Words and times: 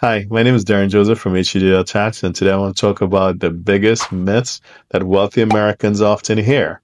Hi, 0.00 0.26
my 0.28 0.42
name 0.42 0.54
is 0.54 0.62
Derren 0.62 0.90
Joseph 0.90 1.18
from 1.18 1.32
HTJ 1.32 1.86
Tax, 1.86 2.22
and 2.22 2.34
today 2.34 2.50
I 2.50 2.56
want 2.58 2.76
to 2.76 2.80
talk 2.80 3.00
about 3.00 3.38
the 3.38 3.48
biggest 3.48 4.12
myths 4.12 4.60
that 4.90 5.04
wealthy 5.04 5.40
Americans 5.40 6.02
often 6.02 6.36
hear 6.36 6.82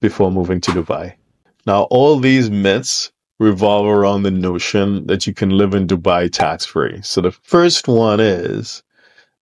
before 0.00 0.32
moving 0.32 0.58
to 0.62 0.70
Dubai. 0.70 1.12
Now, 1.66 1.82
all 1.90 2.18
these 2.18 2.50
myths 2.50 3.12
revolve 3.38 3.86
around 3.86 4.22
the 4.22 4.30
notion 4.30 5.06
that 5.08 5.26
you 5.26 5.34
can 5.34 5.50
live 5.50 5.74
in 5.74 5.86
Dubai 5.86 6.32
tax 6.32 6.64
free. 6.64 7.02
So, 7.02 7.20
the 7.20 7.32
first 7.32 7.86
one 7.86 8.18
is 8.18 8.82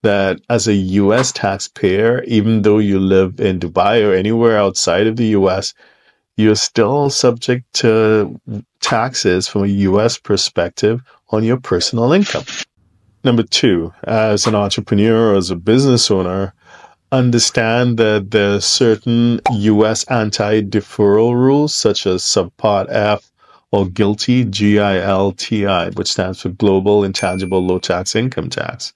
that 0.03 0.41
as 0.49 0.67
a 0.67 0.75
US 0.75 1.31
taxpayer, 1.31 2.25
even 2.25 2.63
though 2.63 2.79
you 2.79 2.99
live 2.99 3.39
in 3.39 3.61
Dubai 3.61 4.05
or 4.05 4.13
anywhere 4.15 4.59
outside 4.59 5.07
of 5.07 5.15
the 5.15 5.27
US, 5.39 5.75
you're 6.37 6.57
still 6.57 7.09
subject 7.09 7.73
to 7.75 8.41
taxes 8.81 9.47
from 9.47 9.63
a 9.63 9.69
US 9.69 10.19
perspective 10.19 11.03
on 11.29 11.45
your 11.45 11.61
personal 11.61 12.13
income. 12.13 12.43
Number 13.23 13.43
two, 13.43 13.93
as 14.05 14.47
an 14.47 14.55
entrepreneur 14.55 15.33
or 15.33 15.37
as 15.37 15.51
a 15.51 15.57
business 15.57 16.11
owner, 16.11 16.55
understand 17.13 17.99
that 17.99 18.31
there 18.31 18.55
are 18.55 18.61
certain 18.63 19.41
U.S. 19.53 20.05
anti-deferral 20.05 21.35
rules, 21.35 21.75
such 21.75 22.07
as 22.07 22.23
Subpart 22.23 22.87
F 22.89 23.31
or 23.73 23.85
GILTI, 23.87 24.51
G-I-L-T-I, 24.51 25.91
which 25.91 26.11
stands 26.11 26.41
for 26.41 26.49
Global 26.49 27.05
Intangible 27.05 27.63
Low 27.63 27.79
Tax 27.79 28.17
Income 28.17 28.49
Tax, 28.49 28.95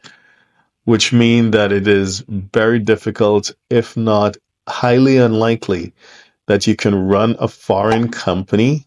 which 0.84 1.12
mean 1.12 1.50
that 1.50 1.70
it 1.70 1.86
is 1.86 2.24
very 2.28 2.78
difficult, 2.78 3.52
if 3.68 3.94
not 3.94 4.38
highly 4.66 5.18
unlikely, 5.18 5.92
that 6.46 6.66
you 6.66 6.74
can 6.76 6.94
run 6.94 7.36
a 7.38 7.48
foreign 7.48 8.10
company 8.10 8.86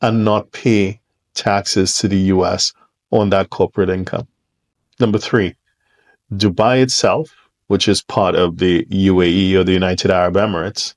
and 0.00 0.24
not 0.24 0.52
pay 0.52 1.00
taxes 1.34 1.98
to 1.98 2.06
the 2.06 2.18
U.S. 2.34 2.72
on 3.10 3.30
that 3.30 3.50
corporate 3.50 3.90
income. 3.90 4.28
Number 4.98 5.18
three, 5.18 5.54
Dubai 6.32 6.82
itself, 6.82 7.34
which 7.68 7.88
is 7.88 8.02
part 8.02 8.34
of 8.34 8.58
the 8.58 8.84
UAE 8.86 9.54
or 9.54 9.64
the 9.64 9.72
United 9.72 10.10
Arab 10.10 10.34
Emirates, 10.34 10.94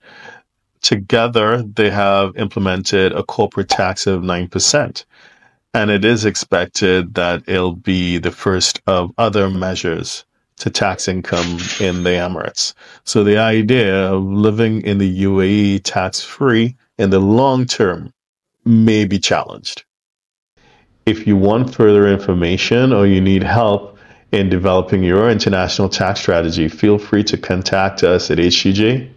together 0.82 1.62
they 1.64 1.90
have 1.90 2.36
implemented 2.38 3.12
a 3.12 3.23
corporate 3.23 3.70
tax 3.70 4.08
of 4.08 4.22
9%. 4.22 5.06
And 5.73 5.92
it 5.92 6.04
is 6.04 6.26
expected 6.26 7.14
that 7.16 7.44
it'll 7.48 7.76
be 7.76 8.18
the 8.18 8.32
first 8.32 8.82
of 8.88 9.12
other 9.18 9.50
measures 9.50 10.26
to 10.58 10.70
tax 10.70 11.08
income 11.08 11.60
in 11.80 12.04
the 12.04 12.12
Emirates. 12.12 12.73
So 13.04 13.23
the 13.23 13.38
idea 13.38 14.12
of 14.12 14.23
living 14.23 14.82
in 14.82 14.98
the 14.98 15.23
UAE 15.23 15.82
tax 15.84 16.22
free 16.22 16.76
in 16.98 17.12
the 17.12 17.20
long 17.20 17.66
term 17.66 18.14
may 18.66 19.06
be 19.06 19.20
challenged. 19.20 19.84
If 21.06 21.26
you 21.26 21.38
want 21.38 21.73
further 21.73 22.08
information 22.08 22.92
or 22.92 23.08
you 23.08 23.22
need 23.22 23.44
help 23.44 23.98
in 24.32 24.50
developing 24.50 25.04
your 25.04 25.30
international 25.30 25.90
tax 25.90 26.20
strategy, 26.20 26.68
feel 26.68 26.98
free 26.98 27.24
to 27.24 27.38
contact 27.38 28.04
us 28.04 28.30
at 28.32 28.38
htj.tax. 28.38 29.10